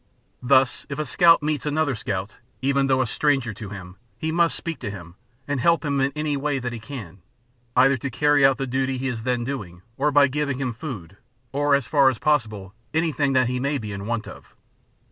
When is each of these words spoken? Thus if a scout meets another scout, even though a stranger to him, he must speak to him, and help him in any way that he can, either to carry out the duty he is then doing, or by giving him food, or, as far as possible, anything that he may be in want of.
Thus 0.41 0.87
if 0.89 0.97
a 0.97 1.05
scout 1.05 1.43
meets 1.43 1.67
another 1.67 1.93
scout, 1.93 2.37
even 2.59 2.87
though 2.87 3.01
a 3.01 3.05
stranger 3.05 3.53
to 3.53 3.69
him, 3.69 3.97
he 4.17 4.31
must 4.31 4.55
speak 4.55 4.79
to 4.79 4.89
him, 4.89 5.13
and 5.47 5.59
help 5.59 5.85
him 5.85 6.01
in 6.01 6.11
any 6.15 6.35
way 6.35 6.57
that 6.57 6.73
he 6.73 6.79
can, 6.79 7.21
either 7.75 7.97
to 7.97 8.09
carry 8.09 8.43
out 8.43 8.57
the 8.57 8.65
duty 8.65 8.97
he 8.97 9.09
is 9.09 9.21
then 9.21 9.43
doing, 9.43 9.83
or 9.97 10.09
by 10.09 10.27
giving 10.27 10.57
him 10.59 10.73
food, 10.73 11.17
or, 11.51 11.75
as 11.75 11.85
far 11.85 12.09
as 12.09 12.17
possible, 12.17 12.73
anything 12.95 13.33
that 13.33 13.45
he 13.47 13.59
may 13.59 13.77
be 13.77 13.91
in 13.91 14.07
want 14.07 14.27
of. 14.27 14.55